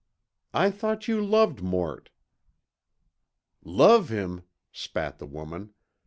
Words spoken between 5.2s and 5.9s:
woman.